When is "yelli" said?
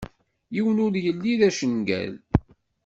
1.03-1.33